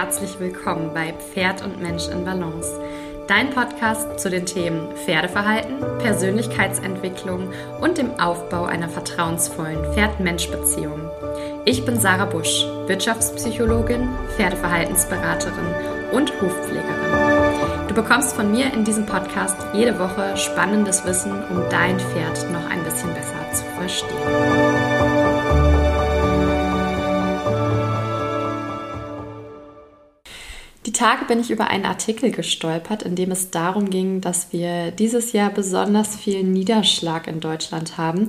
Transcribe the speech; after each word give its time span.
herzlich 0.00 0.40
willkommen 0.40 0.94
bei 0.94 1.12
Pferd 1.12 1.62
und 1.62 1.82
Mensch 1.82 2.08
in 2.08 2.24
Balance. 2.24 2.70
Dein 3.26 3.50
Podcast 3.50 4.18
zu 4.18 4.30
den 4.30 4.46
Themen 4.46 4.96
Pferdeverhalten, 4.96 5.76
Persönlichkeitsentwicklung 5.98 7.52
und 7.82 7.98
dem 7.98 8.18
Aufbau 8.18 8.64
einer 8.64 8.88
vertrauensvollen 8.88 9.92
Pferd-Mensch-Beziehung. 9.92 11.02
Ich 11.66 11.84
bin 11.84 12.00
Sarah 12.00 12.24
Busch, 12.24 12.64
Wirtschaftspsychologin, 12.86 14.08
Pferdeverhaltensberaterin 14.36 15.74
und 16.12 16.32
Hofpflegerin. 16.40 17.86
Du 17.88 17.94
bekommst 17.94 18.34
von 18.34 18.50
mir 18.50 18.72
in 18.72 18.84
diesem 18.84 19.04
Podcast 19.04 19.58
jede 19.74 19.98
Woche 19.98 20.34
spannendes 20.38 21.04
Wissen, 21.04 21.32
um 21.50 21.62
dein 21.68 22.00
Pferd 22.00 22.50
noch 22.50 22.70
ein 22.70 22.82
bisschen 22.84 23.12
besser 23.12 23.52
zu 23.52 23.64
verstehen. 23.76 24.89
Tage 31.00 31.24
bin 31.24 31.40
ich 31.40 31.50
über 31.50 31.68
einen 31.68 31.86
Artikel 31.86 32.30
gestolpert, 32.30 33.04
in 33.04 33.16
dem 33.16 33.30
es 33.30 33.50
darum 33.50 33.88
ging, 33.88 34.20
dass 34.20 34.52
wir 34.52 34.90
dieses 34.90 35.32
Jahr 35.32 35.48
besonders 35.48 36.14
viel 36.14 36.44
Niederschlag 36.44 37.26
in 37.26 37.40
Deutschland 37.40 37.96
haben. 37.96 38.28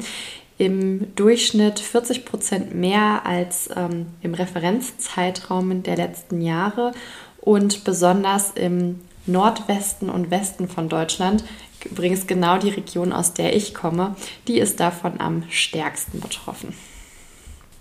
Im 0.58 1.14
Durchschnitt 1.16 1.82
40 1.82 2.24
Prozent 2.24 2.74
mehr 2.74 3.26
als 3.26 3.70
ähm, 3.76 4.06
im 4.22 4.34
Referenzzeitraum 4.34 5.84
der 5.84 5.98
letzten 5.98 6.40
Jahre 6.40 6.94
und 7.42 7.84
besonders 7.84 8.52
im 8.52 9.02
Nordwesten 9.26 10.10
und 10.10 10.32
Westen 10.32 10.70
von 10.70 10.88
Deutschland, 10.88 11.44
übrigens 11.84 12.26
genau 12.26 12.58
die 12.58 12.70
Region, 12.70 13.12
aus 13.12 13.34
der 13.34 13.54
ich 13.54 13.74
komme, 13.74 14.16
die 14.48 14.60
ist 14.60 14.80
davon 14.80 15.20
am 15.20 15.44
stärksten 15.50 16.22
betroffen. 16.22 16.74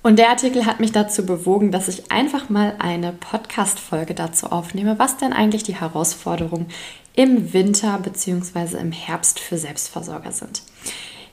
Und 0.03 0.19
der 0.19 0.31
Artikel 0.31 0.65
hat 0.65 0.81
mich 0.81 0.93
dazu 0.93 1.27
bewogen, 1.27 1.73
dass 1.73 1.89
ich 1.89 2.11
einfach 2.11 2.49
mal 2.49 2.75
eine 2.79 3.13
Podcast-Folge 3.13 4.15
dazu 4.15 4.47
aufnehme, 4.47 4.99
was 4.99 5.19
denn 5.19 5.35
eigentlich 5.35 5.63
die 5.63 5.79
Herausforderungen 5.79 6.69
im 7.15 7.53
Winter 7.53 7.99
bzw. 7.99 8.79
im 8.79 8.93
Herbst 8.93 9.39
für 9.39 9.59
Selbstversorger 9.59 10.33
sind. 10.33 10.63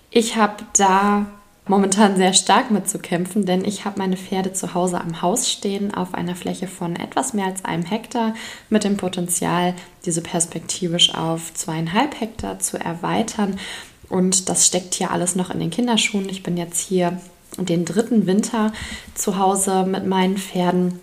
Ich 0.09 0.35
habe 0.35 0.65
da 0.77 1.27
momentan 1.65 2.17
sehr 2.17 2.33
stark 2.33 2.71
mit 2.71 2.89
zu 2.89 2.99
kämpfen, 2.99 3.45
denn 3.45 3.63
ich 3.63 3.85
habe 3.85 3.99
meine 3.99 4.17
Pferde 4.17 4.51
zu 4.51 4.73
Hause 4.73 4.99
am 4.99 5.21
Haus 5.21 5.49
stehen 5.49 5.93
auf 5.93 6.13
einer 6.13 6.35
Fläche 6.35 6.67
von 6.67 6.95
etwas 6.97 7.33
mehr 7.33 7.45
als 7.45 7.63
einem 7.63 7.85
Hektar 7.85 8.33
mit 8.69 8.83
dem 8.83 8.97
Potenzial, 8.97 9.75
diese 10.05 10.21
perspektivisch 10.21 11.13
auf 11.15 11.53
zweieinhalb 11.53 12.19
Hektar 12.19 12.59
zu 12.59 12.77
erweitern. 12.77 13.59
Und 14.09 14.49
das 14.49 14.65
steckt 14.65 14.93
hier 14.93 15.11
alles 15.11 15.35
noch 15.35 15.49
in 15.49 15.59
den 15.59 15.69
Kinderschuhen. 15.69 16.29
Ich 16.29 16.43
bin 16.43 16.57
jetzt 16.57 16.79
hier 16.79 17.17
den 17.57 17.85
dritten 17.85 18.25
Winter 18.27 18.71
zu 19.15 19.37
Hause 19.37 19.85
mit 19.85 20.05
meinen 20.05 20.37
Pferden. 20.37 20.99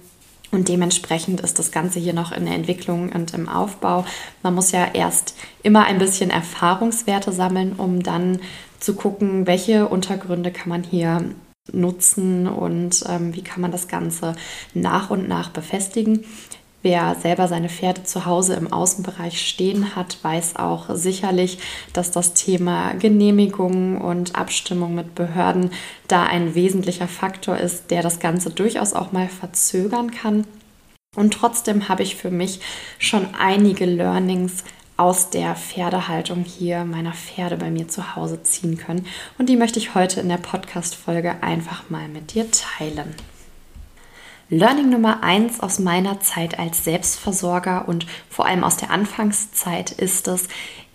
Und 0.50 0.68
dementsprechend 0.68 1.40
ist 1.40 1.58
das 1.58 1.72
Ganze 1.72 1.98
hier 1.98 2.12
noch 2.12 2.30
in 2.30 2.46
der 2.46 2.54
Entwicklung 2.54 3.10
und 3.10 3.34
im 3.34 3.48
Aufbau. 3.48 4.04
Man 4.42 4.54
muss 4.54 4.70
ja 4.70 4.86
erst 4.94 5.34
immer 5.64 5.84
ein 5.84 5.98
bisschen 5.98 6.30
Erfahrungswerte 6.30 7.32
sammeln, 7.32 7.72
um 7.72 8.02
dann 8.02 8.38
zu 8.78 8.94
gucken, 8.94 9.48
welche 9.48 9.88
Untergründe 9.88 10.52
kann 10.52 10.68
man 10.68 10.84
hier 10.84 11.24
nutzen 11.72 12.46
und 12.46 13.02
ähm, 13.08 13.34
wie 13.34 13.42
kann 13.42 13.62
man 13.62 13.72
das 13.72 13.88
Ganze 13.88 14.36
nach 14.74 15.10
und 15.10 15.26
nach 15.28 15.50
befestigen. 15.50 16.24
Wer 16.84 17.14
selber 17.14 17.48
seine 17.48 17.70
Pferde 17.70 18.04
zu 18.04 18.26
Hause 18.26 18.52
im 18.56 18.70
Außenbereich 18.70 19.40
stehen 19.40 19.96
hat, 19.96 20.18
weiß 20.20 20.56
auch 20.56 20.94
sicherlich, 20.94 21.56
dass 21.94 22.10
das 22.10 22.34
Thema 22.34 22.92
Genehmigung 22.92 24.02
und 24.02 24.36
Abstimmung 24.36 24.94
mit 24.94 25.14
Behörden 25.14 25.70
da 26.08 26.24
ein 26.24 26.54
wesentlicher 26.54 27.08
Faktor 27.08 27.56
ist, 27.56 27.90
der 27.90 28.02
das 28.02 28.20
Ganze 28.20 28.50
durchaus 28.50 28.92
auch 28.92 29.12
mal 29.12 29.28
verzögern 29.28 30.10
kann. 30.10 30.46
Und 31.16 31.32
trotzdem 31.32 31.88
habe 31.88 32.02
ich 32.02 32.16
für 32.16 32.30
mich 32.30 32.60
schon 32.98 33.28
einige 33.34 33.86
Learnings 33.86 34.62
aus 34.98 35.30
der 35.30 35.54
Pferdehaltung 35.54 36.44
hier 36.44 36.84
meiner 36.84 37.14
Pferde 37.14 37.56
bei 37.56 37.70
mir 37.70 37.88
zu 37.88 38.14
Hause 38.14 38.42
ziehen 38.42 38.76
können. 38.76 39.06
Und 39.38 39.48
die 39.48 39.56
möchte 39.56 39.78
ich 39.78 39.94
heute 39.94 40.20
in 40.20 40.28
der 40.28 40.36
Podcast-Folge 40.36 41.42
einfach 41.42 41.88
mal 41.88 42.08
mit 42.08 42.34
dir 42.34 42.46
teilen. 42.50 43.14
Learning 44.50 44.90
Nummer 44.90 45.22
eins 45.22 45.60
aus 45.60 45.78
meiner 45.78 46.20
Zeit 46.20 46.58
als 46.58 46.84
Selbstversorger 46.84 47.88
und 47.88 48.06
vor 48.28 48.46
allem 48.46 48.62
aus 48.62 48.76
der 48.76 48.90
Anfangszeit 48.90 49.90
ist 49.90 50.28
es, 50.28 50.48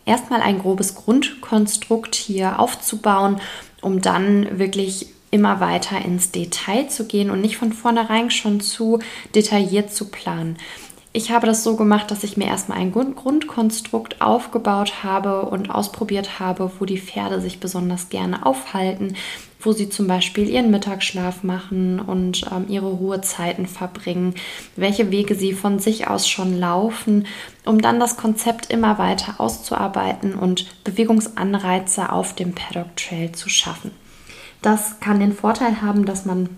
erstmal 0.05 0.41
ein 0.41 0.59
grobes 0.59 0.95
Grundkonstrukt 0.95 2.15
hier 2.15 2.59
aufzubauen, 2.59 3.39
um 3.81 4.01
dann 4.01 4.59
wirklich 4.59 5.07
immer 5.31 5.59
weiter 5.59 6.03
ins 6.03 6.31
Detail 6.31 6.89
zu 6.89 7.05
gehen 7.05 7.29
und 7.29 7.41
nicht 7.41 7.57
von 7.57 7.73
vornherein 7.73 8.31
schon 8.31 8.61
zu 8.61 8.99
detailliert 9.35 9.93
zu 9.93 10.09
planen. 10.09 10.57
Ich 11.11 11.31
habe 11.31 11.47
das 11.47 11.63
so 11.63 11.75
gemacht, 11.75 12.11
dass 12.11 12.23
ich 12.23 12.37
mir 12.37 12.47
erstmal 12.47 12.77
ein 12.77 12.91
Grundkonstrukt 12.91 14.21
aufgebaut 14.21 15.03
habe 15.03 15.41
und 15.43 15.71
ausprobiert 15.71 16.39
habe, 16.39 16.71
wo 16.79 16.85
die 16.85 16.99
Pferde 16.99 17.41
sich 17.41 17.59
besonders 17.59 18.09
gerne 18.09 18.45
aufhalten, 18.45 19.15
wo 19.59 19.73
sie 19.73 19.89
zum 19.89 20.07
Beispiel 20.07 20.49
ihren 20.49 20.71
Mittagsschlaf 20.71 21.43
machen 21.43 21.99
und 21.99 22.45
ähm, 22.51 22.65
ihre 22.69 22.87
Ruhezeiten 22.87 23.67
verbringen, 23.67 24.35
welche 24.75 25.11
Wege 25.11 25.35
sie 25.35 25.53
von 25.53 25.79
sich 25.79 26.07
aus 26.07 26.27
schon 26.29 26.57
laufen, 26.57 27.27
um 27.65 27.81
dann 27.81 27.99
das 27.99 28.15
Konzept 28.17 28.71
immer 28.71 28.97
weiter 28.97 29.35
auszuarbeiten 29.39 30.33
und 30.35 30.65
Bewegungsanreize 30.83 32.11
auf 32.11 32.33
dem 32.33 32.55
Paddock 32.55 32.95
Trail 32.95 33.33
zu 33.33 33.49
schaffen. 33.49 33.91
Das 34.61 34.99
kann 34.99 35.19
den 35.19 35.33
Vorteil 35.33 35.81
haben, 35.81 36.05
dass 36.05 36.25
man 36.25 36.49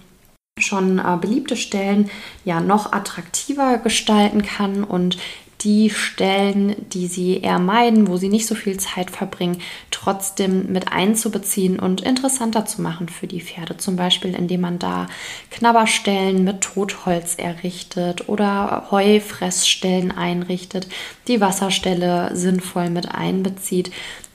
schon 0.59 1.00
äh, 1.00 1.18
beliebte 1.19 1.56
Stellen 1.56 2.09
ja 2.45 2.59
noch 2.59 2.91
attraktiver 2.91 3.78
gestalten 3.78 4.44
kann 4.44 4.83
und 4.83 5.18
die 5.63 5.89
Stellen, 5.89 6.75
die 6.89 7.07
sie 7.07 7.38
eher 7.39 7.59
meiden, 7.59 8.07
wo 8.07 8.17
sie 8.17 8.29
nicht 8.29 8.47
so 8.47 8.55
viel 8.55 8.79
Zeit 8.79 9.11
verbringen, 9.11 9.61
trotzdem 9.91 10.72
mit 10.72 10.91
einzubeziehen 10.91 11.79
und 11.79 12.01
interessanter 12.01 12.66
zu 12.66 12.81
machen 12.81 13.09
für 13.09 13.27
die 13.27 13.41
Pferde. 13.41 13.77
Zum 13.77 13.95
Beispiel, 13.95 14.33
indem 14.33 14.61
man 14.61 14.79
da 14.79 15.07
Knabberstellen 15.51 16.44
mit 16.44 16.61
Totholz 16.61 17.35
errichtet 17.38 18.27
oder 18.27 18.88
Heufressstellen 18.91 20.11
einrichtet, 20.11 20.88
die 21.27 21.41
Wasserstelle 21.41 22.35
sinnvoll 22.35 22.89
mit 22.89 23.13
einbezieht, 23.13 23.91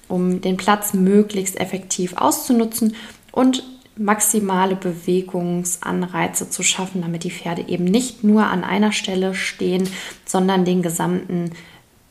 um 0.08 0.40
den 0.40 0.56
Platz 0.56 0.94
möglichst 0.94 1.58
effektiv 1.58 2.16
auszunutzen 2.16 2.94
und 3.32 3.64
maximale 3.96 4.76
Bewegungsanreize 4.76 6.50
zu 6.50 6.62
schaffen, 6.62 7.02
damit 7.02 7.24
die 7.24 7.30
Pferde 7.30 7.64
eben 7.68 7.84
nicht 7.84 8.24
nur 8.24 8.46
an 8.46 8.64
einer 8.64 8.92
Stelle 8.92 9.34
stehen, 9.34 9.88
sondern 10.24 10.64
den 10.64 10.82
gesamten 10.82 11.50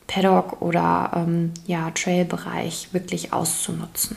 Paddock 0.06 0.62
oder 0.62 1.12
ähm, 1.14 1.52
ja, 1.66 1.90
Trailbereich 1.90 2.88
wirklich 2.92 3.32
auszunutzen. 3.32 4.16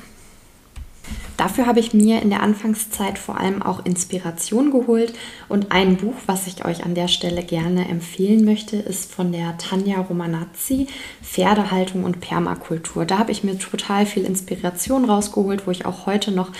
Dafür 1.38 1.66
habe 1.68 1.80
ich 1.80 1.94
mir 1.94 2.22
in 2.22 2.30
der 2.30 2.44
Anfangszeit 2.44 3.18
vor 3.18 3.40
allem 3.40 3.62
auch 3.62 3.86
Inspiration 3.86 4.72
geholt 4.72 5.14
und 5.48 5.72
ein 5.72 5.96
Buch, 5.96 6.16
was 6.26 6.48
ich 6.48 6.66
euch 6.66 6.84
an 6.84 6.96
der 6.96 7.08
Stelle 7.08 7.44
gerne 7.44 7.88
empfehlen 7.88 8.44
möchte, 8.44 8.76
ist 8.76 9.12
von 9.12 9.32
der 9.32 9.58
Tanja 9.58 10.02
Romanazzi, 10.02 10.88
Pferdehaltung 11.24 12.04
und 12.04 12.20
Permakultur. 12.20 13.06
Da 13.06 13.18
habe 13.18 13.32
ich 13.32 13.44
mir 13.44 13.58
total 13.58 14.06
viel 14.06 14.26
Inspiration 14.26 15.06
rausgeholt, 15.06 15.66
wo 15.66 15.72
ich 15.72 15.86
auch 15.86 16.06
heute 16.06 16.32
noch 16.32 16.52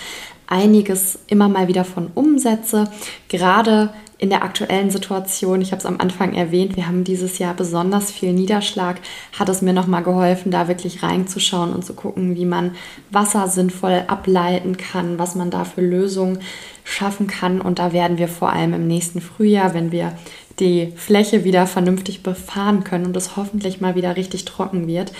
einiges 0.50 1.18
immer 1.28 1.48
mal 1.48 1.68
wieder 1.68 1.84
von 1.84 2.08
umsetze. 2.14 2.90
Gerade 3.28 3.90
in 4.18 4.28
der 4.28 4.44
aktuellen 4.44 4.90
Situation, 4.90 5.62
ich 5.62 5.72
habe 5.72 5.80
es 5.80 5.86
am 5.86 5.98
Anfang 5.98 6.34
erwähnt, 6.34 6.76
wir 6.76 6.86
haben 6.86 7.04
dieses 7.04 7.38
Jahr 7.38 7.54
besonders 7.54 8.10
viel 8.10 8.34
Niederschlag, 8.34 9.00
hat 9.38 9.48
es 9.48 9.62
mir 9.62 9.72
nochmal 9.72 10.02
geholfen, 10.02 10.50
da 10.50 10.68
wirklich 10.68 11.02
reinzuschauen 11.02 11.72
und 11.72 11.86
zu 11.86 11.94
gucken, 11.94 12.36
wie 12.36 12.44
man 12.44 12.72
Wasser 13.10 13.48
sinnvoll 13.48 14.04
ableiten 14.08 14.76
kann, 14.76 15.18
was 15.18 15.36
man 15.36 15.50
da 15.50 15.64
für 15.64 15.80
Lösungen 15.80 16.40
schaffen 16.84 17.28
kann. 17.28 17.62
Und 17.62 17.78
da 17.78 17.94
werden 17.94 18.18
wir 18.18 18.28
vor 18.28 18.52
allem 18.52 18.74
im 18.74 18.86
nächsten 18.86 19.22
Frühjahr, 19.22 19.72
wenn 19.72 19.90
wir 19.90 20.12
die 20.58 20.92
Fläche 20.96 21.44
wieder 21.44 21.66
vernünftig 21.66 22.22
befahren 22.22 22.84
können 22.84 23.06
und 23.06 23.16
es 23.16 23.36
hoffentlich 23.36 23.80
mal 23.80 23.94
wieder 23.94 24.16
richtig 24.16 24.44
trocken 24.44 24.86
wird, 24.86 25.12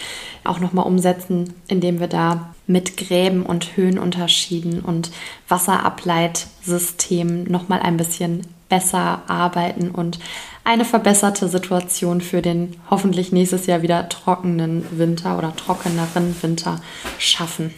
auch 0.44 0.60
nochmal 0.60 0.86
umsetzen, 0.86 1.54
indem 1.68 2.00
wir 2.00 2.08
da 2.08 2.54
mit 2.70 2.96
Gräben 2.96 3.44
und 3.44 3.76
Höhenunterschieden 3.76 4.80
und 4.80 5.10
Wasserableitsystemen 5.48 7.44
nochmal 7.44 7.80
ein 7.80 7.96
bisschen 7.96 8.46
besser 8.68 9.22
arbeiten 9.26 9.90
und 9.90 10.20
eine 10.62 10.84
verbesserte 10.84 11.48
Situation 11.48 12.20
für 12.20 12.42
den 12.42 12.76
hoffentlich 12.88 13.32
nächstes 13.32 13.66
Jahr 13.66 13.82
wieder 13.82 14.08
trockenen 14.08 14.86
Winter 14.96 15.36
oder 15.36 15.54
trockeneren 15.56 16.36
Winter 16.42 16.80
schaffen. 17.18 17.74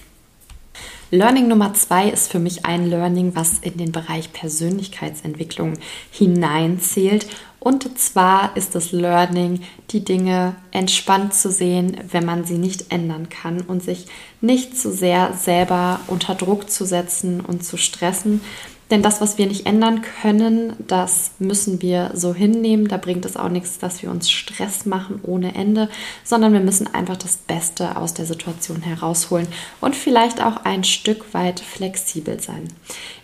Learning 1.10 1.48
Nummer 1.48 1.74
zwei 1.74 2.08
ist 2.08 2.30
für 2.30 2.38
mich 2.38 2.66
ein 2.66 2.88
Learning, 2.88 3.34
was 3.34 3.58
in 3.58 3.76
den 3.76 3.92
Bereich 3.92 4.32
Persönlichkeitsentwicklung 4.32 5.74
hineinzählt. 6.10 7.26
Und 7.62 7.96
zwar 7.96 8.56
ist 8.56 8.74
das 8.74 8.90
Learning, 8.90 9.60
die 9.90 10.04
Dinge 10.04 10.56
entspannt 10.72 11.32
zu 11.32 11.48
sehen, 11.48 11.96
wenn 12.10 12.24
man 12.24 12.44
sie 12.44 12.58
nicht 12.58 12.90
ändern 12.90 13.28
kann 13.28 13.60
und 13.60 13.84
sich 13.84 14.06
nicht 14.40 14.76
zu 14.76 14.90
sehr 14.92 15.34
selber 15.34 16.00
unter 16.08 16.34
Druck 16.34 16.68
zu 16.70 16.84
setzen 16.84 17.40
und 17.40 17.64
zu 17.64 17.76
stressen. 17.76 18.40
Denn 18.92 19.00
das, 19.00 19.22
was 19.22 19.38
wir 19.38 19.46
nicht 19.46 19.64
ändern 19.64 20.02
können, 20.20 20.74
das 20.86 21.30
müssen 21.38 21.80
wir 21.80 22.10
so 22.12 22.34
hinnehmen. 22.34 22.88
Da 22.88 22.98
bringt 22.98 23.24
es 23.24 23.38
auch 23.38 23.48
nichts, 23.48 23.78
dass 23.78 24.02
wir 24.02 24.10
uns 24.10 24.30
Stress 24.30 24.84
machen 24.84 25.18
ohne 25.22 25.54
Ende, 25.54 25.88
sondern 26.24 26.52
wir 26.52 26.60
müssen 26.60 26.92
einfach 26.92 27.16
das 27.16 27.38
Beste 27.38 27.96
aus 27.96 28.12
der 28.12 28.26
Situation 28.26 28.82
herausholen 28.82 29.48
und 29.80 29.96
vielleicht 29.96 30.44
auch 30.44 30.58
ein 30.64 30.84
Stück 30.84 31.32
weit 31.32 31.60
flexibel 31.60 32.38
sein. 32.38 32.68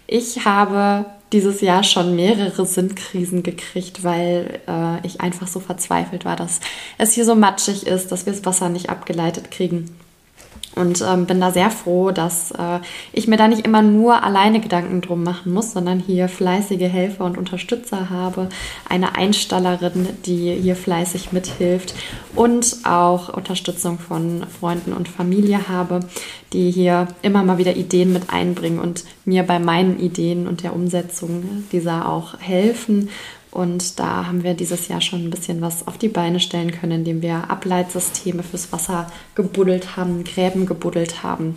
Ich 0.06 0.46
habe 0.46 1.04
dieses 1.32 1.60
Jahr 1.60 1.84
schon 1.84 2.16
mehrere 2.16 2.64
Sinnkrisen 2.64 3.42
gekriegt, 3.42 4.02
weil 4.02 4.60
äh, 4.66 5.06
ich 5.06 5.20
einfach 5.20 5.48
so 5.48 5.60
verzweifelt 5.60 6.24
war, 6.24 6.36
dass 6.36 6.60
es 6.96 7.12
hier 7.12 7.26
so 7.26 7.34
matschig 7.34 7.86
ist, 7.86 8.10
dass 8.10 8.24
wir 8.24 8.32
das 8.32 8.46
Wasser 8.46 8.70
nicht 8.70 8.88
abgeleitet 8.88 9.50
kriegen. 9.50 9.94
Und 10.74 11.02
ähm, 11.02 11.26
bin 11.26 11.40
da 11.40 11.50
sehr 11.50 11.70
froh, 11.70 12.10
dass 12.10 12.52
äh, 12.52 12.80
ich 13.12 13.26
mir 13.26 13.36
da 13.36 13.48
nicht 13.48 13.64
immer 13.64 13.82
nur 13.82 14.22
alleine 14.22 14.60
Gedanken 14.60 15.00
drum 15.00 15.24
machen 15.24 15.52
muss, 15.52 15.72
sondern 15.72 15.98
hier 15.98 16.28
fleißige 16.28 16.88
Helfer 16.88 17.24
und 17.24 17.36
Unterstützer 17.36 18.10
habe. 18.10 18.48
Eine 18.88 19.16
Einstallerin, 19.16 20.08
die 20.24 20.54
hier 20.54 20.76
fleißig 20.76 21.32
mithilft 21.32 21.94
und 22.36 22.76
auch 22.84 23.28
Unterstützung 23.34 23.98
von 23.98 24.44
Freunden 24.60 24.92
und 24.92 25.08
Familie 25.08 25.68
habe, 25.68 26.00
die 26.52 26.70
hier 26.70 27.08
immer 27.22 27.42
mal 27.42 27.58
wieder 27.58 27.76
Ideen 27.76 28.12
mit 28.12 28.30
einbringen 28.30 28.78
und 28.78 29.04
mir 29.24 29.42
bei 29.42 29.58
meinen 29.58 29.98
Ideen 29.98 30.46
und 30.46 30.62
der 30.62 30.74
Umsetzung 30.74 31.64
dieser 31.72 32.08
auch 32.08 32.38
helfen 32.38 33.08
und 33.50 33.98
da 33.98 34.26
haben 34.26 34.42
wir 34.42 34.54
dieses 34.54 34.88
Jahr 34.88 35.00
schon 35.00 35.24
ein 35.24 35.30
bisschen 35.30 35.60
was 35.60 35.86
auf 35.86 35.98
die 35.98 36.08
Beine 36.08 36.40
stellen 36.40 36.72
können, 36.72 37.00
indem 37.00 37.22
wir 37.22 37.50
Ableitsysteme 37.50 38.42
fürs 38.42 38.72
Wasser 38.72 39.10
gebuddelt 39.34 39.96
haben, 39.96 40.24
Gräben 40.24 40.66
gebuddelt 40.66 41.22
haben. 41.22 41.56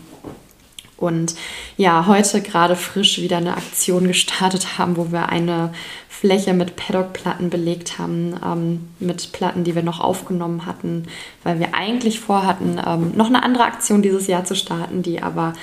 Und 1.01 1.35
ja, 1.77 2.05
heute 2.05 2.41
gerade 2.41 2.75
frisch 2.75 3.19
wieder 3.19 3.38
eine 3.38 3.57
Aktion 3.57 4.07
gestartet 4.07 4.77
haben, 4.77 4.97
wo 4.97 5.11
wir 5.11 5.29
eine 5.29 5.73
Fläche 6.07 6.53
mit 6.53 6.75
Paddock-Platten 6.75 7.49
belegt 7.49 7.97
haben, 7.97 8.35
ähm, 8.45 8.89
mit 8.99 9.31
Platten, 9.31 9.63
die 9.63 9.73
wir 9.73 9.81
noch 9.81 9.99
aufgenommen 9.99 10.67
hatten, 10.67 11.07
weil 11.43 11.59
wir 11.59 11.73
eigentlich 11.73 12.19
vorhatten, 12.19 12.79
ähm, 12.85 13.13
noch 13.15 13.25
eine 13.25 13.41
andere 13.41 13.63
Aktion 13.63 14.03
dieses 14.03 14.27
Jahr 14.27 14.45
zu 14.45 14.55
starten, 14.55 15.01
die 15.01 15.23
aber 15.23 15.53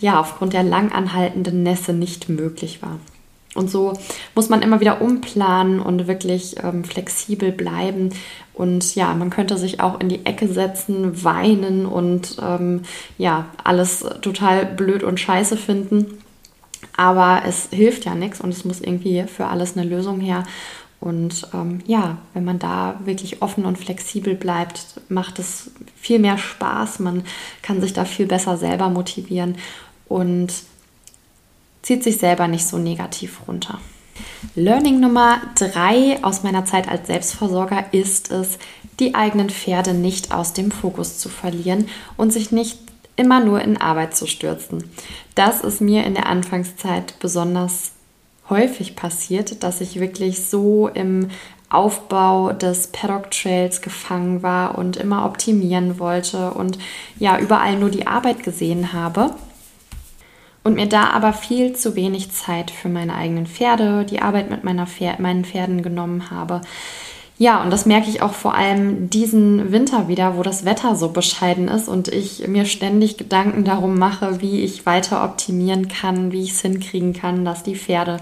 ja 0.00 0.18
aufgrund 0.18 0.54
der 0.54 0.62
lang 0.62 0.90
anhaltenden 0.92 1.62
Nässe 1.62 1.92
nicht 1.92 2.30
möglich 2.30 2.80
war. 2.80 2.98
Und 3.56 3.70
so 3.70 3.94
muss 4.34 4.48
man 4.48 4.62
immer 4.62 4.80
wieder 4.80 5.00
umplanen 5.00 5.80
und 5.80 6.06
wirklich 6.06 6.56
ähm, 6.62 6.84
flexibel 6.84 7.52
bleiben. 7.52 8.10
Und 8.54 8.94
ja, 8.94 9.14
man 9.14 9.30
könnte 9.30 9.58
sich 9.58 9.80
auch 9.80 10.00
in 10.00 10.08
die 10.08 10.24
Ecke 10.24 10.48
setzen, 10.48 11.24
weinen 11.24 11.84
und 11.84 12.36
ähm, 12.42 12.82
ja, 13.18 13.46
alles 13.62 14.04
total 14.22 14.64
blöd 14.64 15.02
und 15.02 15.20
scheiße 15.20 15.56
finden. 15.56 16.22
Aber 16.96 17.42
es 17.46 17.68
hilft 17.70 18.06
ja 18.06 18.14
nichts 18.14 18.40
und 18.40 18.50
es 18.50 18.64
muss 18.64 18.80
irgendwie 18.80 19.24
für 19.24 19.46
alles 19.46 19.76
eine 19.76 19.86
Lösung 19.86 20.20
her. 20.20 20.44
Und 21.00 21.46
ähm, 21.52 21.80
ja, 21.86 22.18
wenn 22.32 22.44
man 22.44 22.58
da 22.58 22.98
wirklich 23.04 23.42
offen 23.42 23.66
und 23.66 23.78
flexibel 23.78 24.34
bleibt, 24.34 25.00
macht 25.08 25.38
es 25.38 25.70
viel 25.94 26.18
mehr 26.18 26.38
Spaß. 26.38 27.00
Man 27.00 27.24
kann 27.62 27.80
sich 27.80 27.92
da 27.92 28.04
viel 28.06 28.26
besser 28.26 28.56
selber 28.56 28.88
motivieren. 28.88 29.56
Und 30.08 30.52
zieht 31.86 32.02
sich 32.02 32.18
selber 32.18 32.48
nicht 32.48 32.66
so 32.66 32.78
negativ 32.78 33.42
runter. 33.46 33.78
Learning 34.56 34.98
Nummer 34.98 35.40
drei 35.54 36.18
aus 36.22 36.42
meiner 36.42 36.64
Zeit 36.64 36.88
als 36.88 37.06
Selbstversorger 37.06 37.84
ist 37.92 38.32
es, 38.32 38.58
die 38.98 39.14
eigenen 39.14 39.50
Pferde 39.50 39.94
nicht 39.94 40.34
aus 40.34 40.52
dem 40.52 40.72
Fokus 40.72 41.18
zu 41.18 41.28
verlieren 41.28 41.88
und 42.16 42.32
sich 42.32 42.50
nicht 42.50 42.80
immer 43.14 43.38
nur 43.38 43.60
in 43.60 43.76
Arbeit 43.76 44.16
zu 44.16 44.26
stürzen. 44.26 44.90
Das 45.36 45.60
ist 45.60 45.80
mir 45.80 46.02
in 46.04 46.14
der 46.14 46.26
Anfangszeit 46.26 47.14
besonders 47.20 47.92
häufig 48.50 48.96
passiert, 48.96 49.62
dass 49.62 49.80
ich 49.80 50.00
wirklich 50.00 50.44
so 50.44 50.88
im 50.88 51.28
Aufbau 51.68 52.52
des 52.52 52.88
Paddock 52.88 53.30
Trails 53.30 53.80
gefangen 53.80 54.42
war 54.42 54.76
und 54.76 54.96
immer 54.96 55.24
optimieren 55.24 56.00
wollte 56.00 56.50
und 56.50 56.78
ja, 57.20 57.38
überall 57.38 57.76
nur 57.76 57.90
die 57.90 58.08
Arbeit 58.08 58.42
gesehen 58.42 58.92
habe 58.92 59.36
und 60.66 60.74
mir 60.74 60.88
da 60.88 61.10
aber 61.10 61.32
viel 61.32 61.76
zu 61.76 61.94
wenig 61.94 62.32
Zeit 62.32 62.72
für 62.72 62.88
meine 62.88 63.14
eigenen 63.14 63.46
Pferde, 63.46 64.04
die 64.04 64.20
Arbeit 64.20 64.50
mit 64.50 64.64
meiner 64.64 64.88
Pferd, 64.88 65.20
meinen 65.20 65.44
Pferden 65.44 65.80
genommen 65.80 66.28
habe. 66.32 66.60
Ja, 67.38 67.62
und 67.62 67.70
das 67.70 67.86
merke 67.86 68.10
ich 68.10 68.20
auch 68.20 68.32
vor 68.32 68.54
allem 68.54 69.08
diesen 69.08 69.70
Winter 69.70 70.08
wieder, 70.08 70.36
wo 70.36 70.42
das 70.42 70.64
Wetter 70.64 70.96
so 70.96 71.10
bescheiden 71.10 71.68
ist 71.68 71.86
und 71.86 72.08
ich 72.08 72.48
mir 72.48 72.64
ständig 72.64 73.16
Gedanken 73.16 73.62
darum 73.62 73.96
mache, 73.96 74.40
wie 74.40 74.62
ich 74.62 74.86
weiter 74.86 75.22
optimieren 75.22 75.86
kann, 75.86 76.32
wie 76.32 76.42
ich 76.42 76.50
es 76.50 76.62
hinkriegen 76.62 77.12
kann, 77.12 77.44
dass 77.44 77.62
die 77.62 77.76
Pferde 77.76 78.16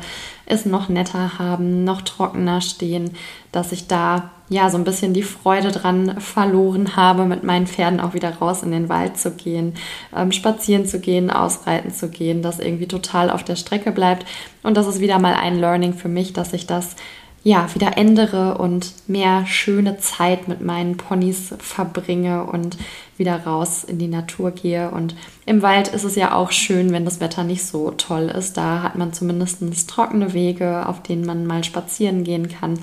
es 0.44 0.66
noch 0.66 0.90
netter 0.90 1.38
haben, 1.38 1.84
noch 1.84 2.02
trockener 2.02 2.60
stehen, 2.60 3.12
dass 3.52 3.72
ich 3.72 3.86
da 3.86 4.32
ja 4.48 4.68
so 4.68 4.76
ein 4.76 4.84
bisschen 4.84 5.14
die 5.14 5.22
Freude 5.22 5.70
dran 5.70 6.20
verloren 6.20 6.96
habe, 6.96 7.24
mit 7.24 7.44
meinen 7.44 7.66
Pferden 7.66 8.00
auch 8.00 8.14
wieder 8.14 8.36
raus 8.36 8.62
in 8.62 8.72
den 8.72 8.88
Wald 8.88 9.16
zu 9.16 9.30
gehen, 9.30 9.74
ähm, 10.14 10.32
spazieren 10.32 10.86
zu 10.86 11.00
gehen, 11.00 11.30
ausreiten 11.30 11.92
zu 11.92 12.08
gehen, 12.10 12.42
das 12.42 12.58
irgendwie 12.58 12.88
total 12.88 13.30
auf 13.30 13.42
der 13.42 13.56
Strecke 13.56 13.90
bleibt. 13.90 14.26
Und 14.62 14.76
das 14.76 14.86
ist 14.86 15.00
wieder 15.00 15.18
mal 15.18 15.34
ein 15.34 15.58
Learning 15.58 15.94
für 15.94 16.08
mich, 16.08 16.32
dass 16.32 16.52
ich 16.52 16.66
das 16.66 16.96
ja, 17.44 17.72
wieder 17.74 17.98
ändere 17.98 18.56
und 18.56 18.94
mehr 19.06 19.44
schöne 19.46 19.98
Zeit 19.98 20.48
mit 20.48 20.62
meinen 20.62 20.96
Ponys 20.96 21.54
verbringe 21.58 22.44
und 22.44 22.78
wieder 23.18 23.44
raus 23.44 23.84
in 23.84 23.98
die 23.98 24.08
Natur 24.08 24.50
gehe. 24.50 24.90
Und 24.90 25.14
im 25.44 25.60
Wald 25.60 25.88
ist 25.88 26.04
es 26.04 26.16
ja 26.16 26.34
auch 26.34 26.52
schön, 26.52 26.90
wenn 26.90 27.04
das 27.04 27.20
Wetter 27.20 27.44
nicht 27.44 27.64
so 27.64 27.90
toll 27.90 28.32
ist. 28.34 28.56
Da 28.56 28.82
hat 28.82 28.96
man 28.96 29.12
zumindest 29.12 29.90
trockene 29.90 30.32
Wege, 30.32 30.88
auf 30.88 31.02
denen 31.02 31.26
man 31.26 31.46
mal 31.46 31.64
spazieren 31.64 32.24
gehen 32.24 32.48
kann 32.48 32.78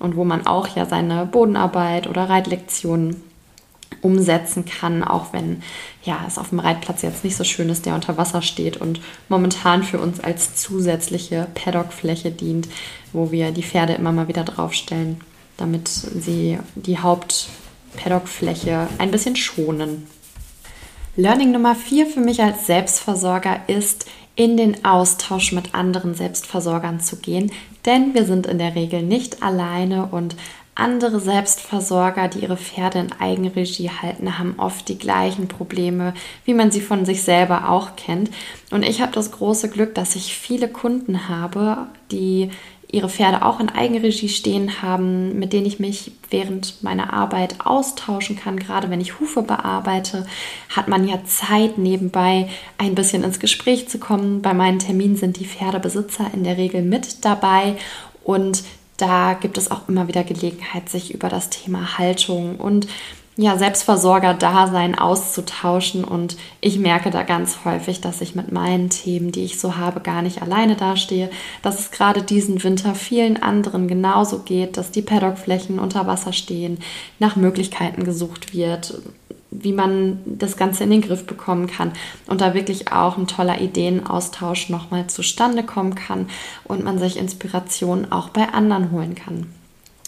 und 0.00 0.16
wo 0.16 0.24
man 0.24 0.44
auch 0.44 0.66
ja 0.74 0.86
seine 0.86 1.24
Bodenarbeit 1.24 2.08
oder 2.08 2.28
Reitlektionen 2.28 3.29
umsetzen 4.02 4.64
kann, 4.64 5.02
auch 5.04 5.32
wenn 5.32 5.62
ja, 6.04 6.24
es 6.26 6.38
auf 6.38 6.50
dem 6.50 6.60
Reitplatz 6.60 7.02
jetzt 7.02 7.24
nicht 7.24 7.36
so 7.36 7.44
schön 7.44 7.68
ist, 7.68 7.86
der 7.86 7.94
unter 7.94 8.16
Wasser 8.16 8.42
steht 8.42 8.76
und 8.76 9.00
momentan 9.28 9.82
für 9.82 9.98
uns 9.98 10.20
als 10.20 10.56
zusätzliche 10.56 11.46
Paddockfläche 11.54 12.30
dient, 12.30 12.68
wo 13.12 13.30
wir 13.30 13.50
die 13.50 13.62
Pferde 13.62 13.94
immer 13.94 14.12
mal 14.12 14.28
wieder 14.28 14.44
draufstellen, 14.44 15.20
damit 15.56 15.88
sie 15.88 16.58
die 16.74 16.98
Hauptpaddockfläche 16.98 18.88
ein 18.98 19.10
bisschen 19.10 19.36
schonen. 19.36 20.06
Learning 21.16 21.50
Nummer 21.50 21.74
vier 21.74 22.06
für 22.06 22.20
mich 22.20 22.40
als 22.40 22.66
Selbstversorger 22.66 23.60
ist, 23.66 24.06
in 24.36 24.56
den 24.56 24.86
Austausch 24.86 25.52
mit 25.52 25.74
anderen 25.74 26.14
Selbstversorgern 26.14 27.00
zu 27.00 27.16
gehen, 27.16 27.52
denn 27.84 28.14
wir 28.14 28.24
sind 28.24 28.46
in 28.46 28.58
der 28.58 28.74
Regel 28.74 29.02
nicht 29.02 29.42
alleine 29.42 30.06
und 30.06 30.34
andere 30.80 31.20
Selbstversorger, 31.20 32.28
die 32.28 32.40
ihre 32.40 32.56
Pferde 32.56 32.98
in 32.98 33.12
Eigenregie 33.12 33.90
halten, 33.90 34.38
haben 34.38 34.54
oft 34.58 34.88
die 34.88 34.98
gleichen 34.98 35.46
Probleme, 35.46 36.14
wie 36.44 36.54
man 36.54 36.70
sie 36.70 36.80
von 36.80 37.04
sich 37.04 37.22
selber 37.22 37.68
auch 37.68 37.96
kennt. 37.96 38.30
Und 38.70 38.84
ich 38.84 39.00
habe 39.00 39.12
das 39.12 39.30
große 39.30 39.68
Glück, 39.68 39.94
dass 39.94 40.16
ich 40.16 40.34
viele 40.34 40.68
Kunden 40.68 41.28
habe, 41.28 41.86
die 42.10 42.50
ihre 42.92 43.08
Pferde 43.08 43.44
auch 43.44 43.60
in 43.60 43.68
Eigenregie 43.68 44.28
stehen 44.28 44.82
haben, 44.82 45.38
mit 45.38 45.52
denen 45.52 45.66
ich 45.66 45.78
mich 45.78 46.12
während 46.30 46.82
meiner 46.82 47.12
Arbeit 47.12 47.64
austauschen 47.64 48.36
kann. 48.36 48.58
Gerade 48.58 48.90
wenn 48.90 49.00
ich 49.00 49.20
Hufe 49.20 49.42
bearbeite, 49.42 50.26
hat 50.68 50.88
man 50.88 51.06
ja 51.06 51.22
Zeit 51.24 51.78
nebenbei 51.78 52.48
ein 52.78 52.94
bisschen 52.94 53.22
ins 53.22 53.38
Gespräch 53.38 53.88
zu 53.88 53.98
kommen. 53.98 54.42
Bei 54.42 54.54
meinen 54.54 54.80
Terminen 54.80 55.16
sind 55.16 55.38
die 55.38 55.46
Pferdebesitzer 55.46 56.30
in 56.34 56.42
der 56.42 56.56
Regel 56.56 56.82
mit 56.82 57.24
dabei 57.24 57.76
und 58.24 58.64
da 59.00 59.34
gibt 59.34 59.58
es 59.58 59.70
auch 59.70 59.88
immer 59.88 60.08
wieder 60.08 60.24
Gelegenheit, 60.24 60.88
sich 60.88 61.14
über 61.14 61.28
das 61.28 61.50
Thema 61.50 61.98
Haltung 61.98 62.56
und 62.56 62.86
ja, 63.36 63.56
Selbstversorger-Dasein 63.56 64.98
auszutauschen. 64.98 66.04
Und 66.04 66.36
ich 66.60 66.78
merke 66.78 67.10
da 67.10 67.22
ganz 67.22 67.64
häufig, 67.64 68.00
dass 68.00 68.20
ich 68.20 68.34
mit 68.34 68.52
meinen 68.52 68.90
Themen, 68.90 69.32
die 69.32 69.44
ich 69.44 69.58
so 69.58 69.76
habe, 69.76 70.00
gar 70.00 70.20
nicht 70.20 70.42
alleine 70.42 70.76
dastehe. 70.76 71.30
Dass 71.62 71.78
es 71.78 71.90
gerade 71.90 72.22
diesen 72.22 72.62
Winter 72.62 72.94
vielen 72.94 73.42
anderen 73.42 73.88
genauso 73.88 74.40
geht, 74.40 74.76
dass 74.76 74.90
die 74.90 75.02
Paddockflächen 75.02 75.78
unter 75.78 76.06
Wasser 76.06 76.32
stehen, 76.34 76.78
nach 77.18 77.36
Möglichkeiten 77.36 78.04
gesucht 78.04 78.52
wird, 78.52 79.00
wie 79.50 79.72
man 79.72 80.20
das 80.24 80.56
Ganze 80.56 80.84
in 80.84 80.90
den 80.90 81.02
Griff 81.02 81.26
bekommen 81.26 81.66
kann 81.66 81.92
und 82.26 82.40
da 82.40 82.54
wirklich 82.54 82.92
auch 82.92 83.18
ein 83.18 83.26
toller 83.26 83.60
Ideenaustausch 83.60 84.68
nochmal 84.68 85.08
zustande 85.08 85.62
kommen 85.64 85.94
kann 85.94 86.28
und 86.64 86.84
man 86.84 86.98
sich 86.98 87.16
Inspiration 87.16 88.12
auch 88.12 88.28
bei 88.28 88.48
anderen 88.48 88.92
holen 88.92 89.14
kann. 89.14 89.46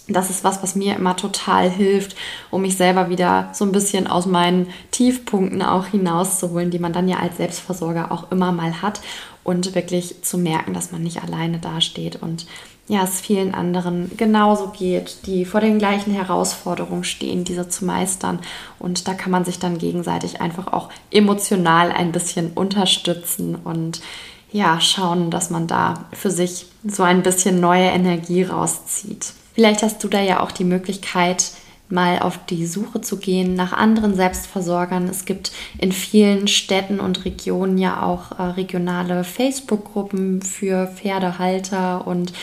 Das 0.09 0.31
ist 0.31 0.43
was, 0.43 0.63
was 0.63 0.75
mir 0.75 0.97
immer 0.97 1.17
total 1.17 1.71
hilft, 1.71 2.17
um 2.51 2.63
mich 2.63 2.77
selber 2.77 3.09
wieder 3.09 3.51
so 3.53 3.65
ein 3.65 3.73
bisschen 3.73 4.07
aus 4.07 4.27
meinen 4.27 4.67
Tiefpunkten 4.91 5.63
auch 5.63 5.87
hinauszuholen, 5.87 6.71
die 6.71 6.81
man 6.81 6.93
dann 6.93 7.09
ja 7.09 7.19
als 7.19 7.37
Selbstversorger 7.37 8.11
auch 8.11 8.31
immer 8.33 8.51
mal 8.51 8.83
hat 8.83 9.01
und 9.45 9.75
wirklich 9.75 10.23
zu 10.23 10.39
merken, 10.39 10.75
dass 10.75 10.93
man 10.93 11.03
nicht 11.03 11.23
alleine 11.23 11.59
dasteht 11.59 12.21
und 12.21 12.47
ja, 12.93 13.05
es 13.05 13.23
vielen 13.23 13.55
anderen 13.55 14.11
genauso 14.19 14.69
geht, 14.69 15.25
die 15.25 15.47
vor 15.47 15.63
den 15.63 15.79
gleichen 15.79 16.13
Herausforderungen 16.13 17.05
stehen, 17.05 17.43
diese 17.43 17.67
zu 17.67 17.87
meistern. 17.87 18.39
Und 18.79 19.09
da 19.09 19.15
kann 19.15 19.33
man 19.33 19.47
sich 19.47 19.59
dann 19.59 19.79
gegenseitig 19.79 20.43
einfach 20.43 20.71
auch 20.75 20.91
emotional 21.11 21.91
ein 21.91 22.13
bisschen 22.13 22.53
unterstützen 22.53 23.55
und 23.55 24.03
ja, 24.53 24.79
schauen, 24.79 25.31
dass 25.31 25.49
man 25.49 25.67
da 25.67 26.05
für 26.13 26.31
sich 26.31 26.67
so 26.85 27.03
ein 27.03 27.23
bisschen 27.23 27.61
neue 27.61 27.87
Energie 27.87 28.43
rauszieht. 28.43 29.33
Vielleicht 29.55 29.83
hast 29.83 30.05
du 30.05 30.09
da 30.09 30.21
ja 30.21 30.41
auch 30.41 30.53
die 30.53 30.65
Möglichkeit, 30.65 31.53
mal 31.89 32.19
auf 32.19 32.39
die 32.47 32.67
Suche 32.67 33.01
zu 33.01 33.17
gehen 33.17 33.55
nach 33.55 33.73
anderen 33.73 34.15
Selbstversorgern. 34.15 35.09
Es 35.09 35.25
gibt 35.25 35.53
in 35.79 35.93
vielen 35.93 36.47
Städten 36.49 37.01
und 37.01 37.25
Regionen 37.25 37.79
ja 37.79 38.03
auch 38.03 38.39
äh, 38.39 38.43
regionale 38.43 39.25
Facebook-Gruppen 39.25 40.43
für 40.43 40.89
Pferdehalter 40.89 42.07
und 42.07 42.35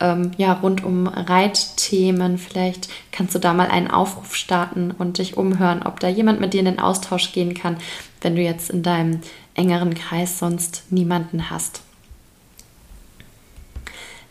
ähm, 0.00 0.32
ja, 0.36 0.52
rund 0.52 0.84
um 0.84 1.06
Reitthemen. 1.06 2.38
Vielleicht 2.38 2.88
kannst 3.12 3.34
du 3.34 3.38
da 3.38 3.54
mal 3.54 3.68
einen 3.68 3.90
Aufruf 3.90 4.34
starten 4.34 4.90
und 4.90 5.18
dich 5.18 5.36
umhören, 5.36 5.82
ob 5.82 6.00
da 6.00 6.08
jemand 6.08 6.40
mit 6.40 6.54
dir 6.54 6.60
in 6.60 6.66
den 6.66 6.78
Austausch 6.78 7.32
gehen 7.32 7.54
kann, 7.54 7.76
wenn 8.20 8.36
du 8.36 8.42
jetzt 8.42 8.70
in 8.70 8.82
deinem 8.82 9.20
engeren 9.54 9.94
Kreis 9.94 10.38
sonst 10.38 10.84
niemanden 10.90 11.50
hast. 11.50 11.82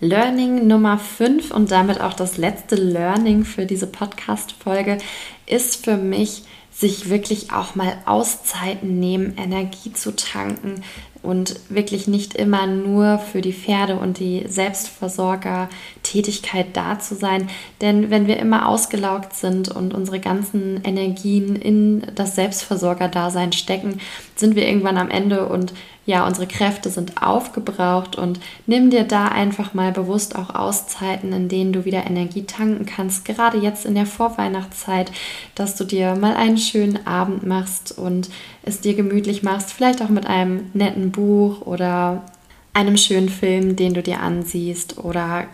Learning 0.02 0.68
Nummer 0.68 1.00
5 1.00 1.52
und 1.52 1.72
damit 1.72 2.02
auch 2.02 2.14
das 2.14 2.38
letzte 2.38 2.76
Learning 2.76 3.46
für 3.46 3.66
diese 3.66 3.88
Podcast-Folge 3.88 4.98
ist 5.46 5.86
für 5.86 5.98
mich, 5.98 6.44
sich 6.72 7.10
wirklich 7.10 7.54
auch 7.54 7.76
mal 7.76 7.98
Auszeiten 8.06 9.00
nehmen, 9.00 9.38
Energie 9.38 9.94
zu 9.94 10.14
tanken 10.14 10.84
und 11.26 11.60
wirklich 11.70 12.08
nicht 12.08 12.36
immer 12.36 12.68
nur 12.68 13.18
für 13.20 13.42
die 13.42 13.54
Pferde 13.54 13.98
und 13.98 14.20
die 14.20 14.46
Selbstversorger-Tätigkeit 14.48 16.68
da 16.74 17.00
zu 17.00 17.16
sein. 17.16 17.50
Denn 17.82 18.10
wenn 18.10 18.28
wir 18.28 18.38
immer 18.38 18.70
ausgelaugt 18.70 19.34
sind 19.34 19.70
und 19.70 19.94
unsere 19.94 20.20
ganzen 20.20 20.82
Energien 20.84 21.56
in 21.56 22.04
das 22.16 22.36
Selbstversorger-Dasein 22.36 23.52
stecken, 23.52 24.00
sind 24.36 24.56
wir 24.56 24.68
irgendwann 24.68 24.98
am 24.98 25.10
Ende 25.10 25.48
und 25.48 25.74
ja, 26.06 26.28
unsere 26.28 26.46
Kräfte 26.46 26.90
sind 26.90 27.22
aufgebraucht 27.22 28.16
und 28.16 28.40
nimm 28.68 28.92
dir 28.92 29.06
da 29.06 29.28
einfach 29.28 29.74
mal 29.74 29.92
bewusst 29.92 30.36
auch 30.36 30.54
Auszeiten, 30.54 31.34
in 31.34 31.50
denen 31.50 31.74
du 31.74 31.84
wieder 31.84 32.06
Energie 32.06 32.44
tanken 32.44 32.86
kannst. 32.86 33.26
Gerade 33.26 33.58
jetzt 33.58 33.86
in 33.86 33.96
der 33.96 34.06
Vorweihnachtszeit, 34.06 35.12
dass 35.56 35.76
du 35.76 35.84
dir 35.84 36.16
mal 36.16 36.36
einen 36.36 36.60
schönen 36.60 37.08
Abend 37.08 37.46
machst 37.46 37.98
und 37.98 38.30
es 38.62 38.82
dir 38.82 38.94
gemütlich 38.94 39.42
machst, 39.42 39.74
vielleicht 39.74 40.04
auch 40.04 40.10
mit 40.10 40.28
einem 40.28 40.70
netten 40.74 41.12
Buch 41.12 41.62
oder 41.62 42.22
einem 42.74 42.98
schönen 42.98 43.30
Film, 43.30 43.76
den 43.76 43.96
du 43.96 44.04
dir 44.04 44.20
ansiehst 44.20 45.00
oder 45.00 45.46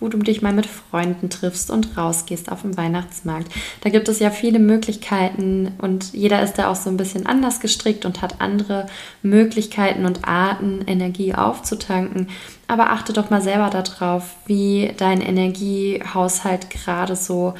wo 0.00 0.08
du 0.08 0.18
dich 0.18 0.42
mal 0.42 0.52
mit 0.52 0.66
Freunden 0.66 1.30
triffst 1.30 1.70
und 1.70 1.96
rausgehst 1.96 2.50
auf 2.50 2.62
dem 2.62 2.76
Weihnachtsmarkt. 2.76 3.52
Da 3.82 3.90
gibt 3.90 4.08
es 4.08 4.18
ja 4.18 4.30
viele 4.30 4.58
Möglichkeiten 4.58 5.72
und 5.78 6.12
jeder 6.12 6.42
ist 6.42 6.54
da 6.54 6.68
auch 6.68 6.76
so 6.76 6.90
ein 6.90 6.96
bisschen 6.96 7.26
anders 7.26 7.60
gestrickt 7.60 8.04
und 8.04 8.22
hat 8.22 8.40
andere 8.40 8.86
Möglichkeiten 9.22 10.06
und 10.06 10.26
Arten, 10.26 10.82
Energie 10.86 11.34
aufzutanken. 11.34 12.28
Aber 12.66 12.90
achte 12.90 13.12
doch 13.12 13.30
mal 13.30 13.42
selber 13.42 13.70
darauf, 13.70 14.36
wie 14.46 14.92
dein 14.96 15.20
Energiehaushalt 15.20 16.70
gerade 16.70 17.16
so 17.16 17.54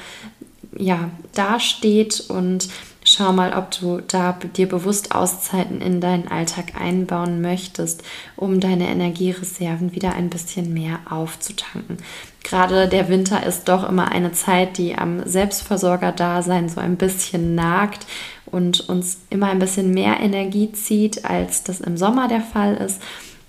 ja, 0.76 1.10
dasteht 1.34 2.20
und 2.28 2.68
Schau 3.02 3.32
mal, 3.32 3.54
ob 3.56 3.70
du 3.70 4.02
da 4.06 4.38
dir 4.56 4.68
bewusst 4.68 5.14
Auszeiten 5.14 5.80
in 5.80 6.02
deinen 6.02 6.28
Alltag 6.28 6.78
einbauen 6.78 7.40
möchtest, 7.40 8.02
um 8.36 8.60
deine 8.60 8.88
Energiereserven 8.88 9.94
wieder 9.94 10.12
ein 10.12 10.28
bisschen 10.28 10.74
mehr 10.74 10.98
aufzutanken. 11.08 11.96
Gerade 12.42 12.88
der 12.88 13.08
Winter 13.08 13.44
ist 13.46 13.68
doch 13.68 13.88
immer 13.88 14.10
eine 14.10 14.32
Zeit, 14.32 14.78
die 14.78 14.96
am 14.96 15.26
Selbstversorger-Dasein 15.26 16.68
so 16.68 16.80
ein 16.80 16.96
bisschen 16.96 17.54
nagt 17.54 18.06
und 18.46 18.88
uns 18.88 19.18
immer 19.30 19.48
ein 19.48 19.58
bisschen 19.58 19.92
mehr 19.92 20.20
Energie 20.20 20.72
zieht, 20.72 21.24
als 21.24 21.62
das 21.62 21.80
im 21.80 21.96
Sommer 21.96 22.28
der 22.28 22.40
Fall 22.40 22.76
ist. 22.76 23.00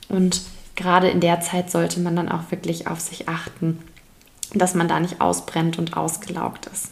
Und 0.09 0.41
gerade 0.75 1.09
in 1.09 1.19
der 1.19 1.41
Zeit 1.41 1.71
sollte 1.71 1.99
man 1.99 2.15
dann 2.15 2.29
auch 2.29 2.51
wirklich 2.51 2.87
auf 2.87 2.99
sich 2.99 3.27
achten, 3.27 3.79
dass 4.53 4.75
man 4.75 4.87
da 4.87 4.99
nicht 4.99 5.21
ausbrennt 5.21 5.79
und 5.79 5.95
ausgelaugt 5.95 6.67
ist. 6.67 6.89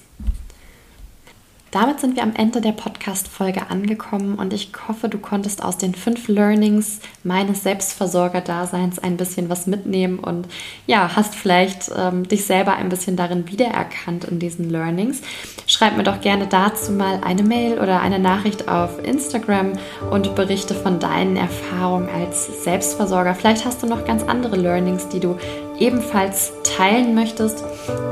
Damit 1.72 2.00
sind 2.00 2.16
wir 2.16 2.24
am 2.24 2.34
Ende 2.36 2.62
der 2.62 2.72
Podcast-Folge 2.72 3.70
angekommen 3.70 4.36
und 4.36 4.54
ich 4.54 4.72
hoffe, 4.88 5.08
du 5.08 5.20
konntest 5.20 5.64
aus 5.64 5.78
den 5.78 5.94
fünf 5.94 6.28
Learnings 6.28 7.00
meines 7.24 7.62
Selbstversorger-Daseins 7.62 8.98
ein 8.98 9.18
bisschen 9.18 9.50
was 9.50 9.68
mitnehmen 9.68 10.18
und 10.18 10.48
ja, 10.88 11.16
hast 11.16 11.36
vielleicht 11.36 11.92
ähm, 11.96 12.28
dich 12.28 12.46
selber 12.46 12.74
ein 12.74 12.90
bisschen 12.90 13.16
darin 13.16 13.48
wiedererkannt 13.52 14.26
in 14.26 14.40
diesen 14.40 14.70
Learnings. 14.70 15.22
Schreib 15.68 15.96
mir 15.96 16.04
doch 16.04 16.22
gerne 16.22 16.48
dazu 16.48 16.92
mal 16.92 17.22
eine 17.24 17.44
Mail 17.44 17.78
oder 17.78 18.02
eine 18.02 18.18
Nachricht 18.18 18.68
auf 18.68 19.04
Instagram 19.04 19.74
und 20.10 20.34
berichte 20.34 20.74
von 20.74 21.00
deinen 21.00 21.38
Erfahrungen 21.38 22.10
als 22.10 22.64
Selbstversorger. 22.64 23.36
Vielleicht 23.36 23.66
hast 23.66 23.84
du 23.84 23.88
noch 23.88 24.06
ganz 24.06 24.24
andere 24.24 24.56
Learnings, 24.56 25.08
die 25.10 25.20
du 25.20 25.38
ebenfalls 25.80 26.54
teilen 26.64 27.16
möchtest. 27.16 27.64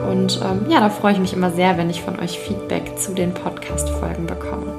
Und 0.10 0.40
ähm, 0.44 0.70
ja, 0.70 0.80
da 0.80 0.90
freue 0.90 1.14
ich 1.14 1.20
mich 1.20 1.34
immer 1.34 1.52
sehr, 1.52 1.78
wenn 1.78 1.90
ich 1.90 2.02
von 2.02 2.20
euch 2.20 2.40
Feedback 2.40 2.98
zu 2.98 3.14
den 3.14 3.34
Podcast-Folgen 3.34 4.26
bekomme. 4.26 4.74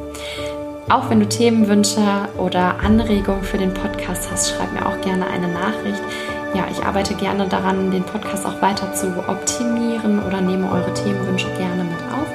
Auch 0.89 1.11
wenn 1.11 1.21
du 1.21 1.29
Themenwünsche 1.29 2.01
oder 2.39 2.81
Anregungen 2.81 3.43
für 3.43 3.59
den 3.59 3.75
Podcast 3.75 4.31
hast, 4.31 4.51
schreib 4.51 4.73
mir 4.73 4.87
auch 4.87 4.99
gerne 5.03 5.27
eine 5.27 5.49
Nachricht. 5.49 6.01
Ja, 6.55 6.65
ich 6.71 6.83
arbeite 6.83 7.15
gerne 7.15 7.47
daran, 7.47 7.91
den 7.91 8.05
Podcast 8.05 8.47
auch 8.47 8.63
weiter 8.63 8.95
zu 8.95 9.07
optimieren 9.29 10.25
oder 10.27 10.41
nehme 10.41 10.71
eure 10.71 10.95
Themenwünsche 10.95 11.49
gerne 11.59 11.85
mit 11.85 12.01
auf. 12.11 12.27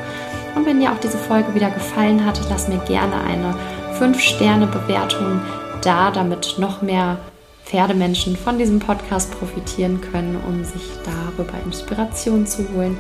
Und 0.56 0.68
wenn 0.68 0.80
dir 0.80 0.92
auch 0.92 1.00
diese 1.00 1.18
Folge 1.18 1.56
wieder 1.56 1.72
gefallen 1.72 2.24
hat, 2.24 2.40
lass 2.48 2.68
mir 2.68 2.78
gerne 2.86 3.16
eine 3.28 3.56
5-Sterne-Bewertung 4.00 5.42
da, 5.82 6.12
damit 6.12 6.56
noch 6.60 6.84
mehr 6.84 7.18
Pferdemenschen 7.74 8.38
von 8.38 8.60
diesem 8.60 8.78
Podcast 8.78 9.32
profitieren 9.32 10.00
können, 10.00 10.40
um 10.48 10.64
sich 10.64 10.84
darüber 11.04 11.54
Inspiration 11.66 12.46
zu 12.46 12.70
holen. 12.72 12.96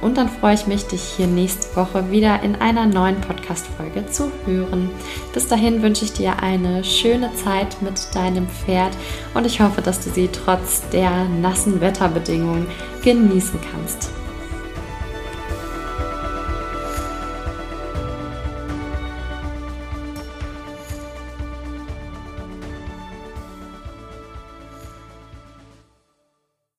Und 0.00 0.16
dann 0.16 0.28
freue 0.28 0.54
ich 0.54 0.68
mich, 0.68 0.86
dich 0.86 1.02
hier 1.02 1.26
nächste 1.26 1.74
Woche 1.74 2.08
wieder 2.12 2.40
in 2.44 2.54
einer 2.54 2.86
neuen 2.86 3.20
Podcast-Folge 3.20 4.06
zu 4.06 4.30
hören. 4.46 4.90
Bis 5.34 5.48
dahin 5.48 5.82
wünsche 5.82 6.04
ich 6.04 6.12
dir 6.12 6.40
eine 6.40 6.84
schöne 6.84 7.34
Zeit 7.34 7.82
mit 7.82 8.14
deinem 8.14 8.46
Pferd 8.46 8.92
und 9.34 9.44
ich 9.44 9.60
hoffe, 9.60 9.82
dass 9.82 9.98
du 9.98 10.10
sie 10.10 10.28
trotz 10.28 10.88
der 10.90 11.24
nassen 11.24 11.80
Wetterbedingungen 11.80 12.68
genießen 13.02 13.58
kannst. 13.72 14.19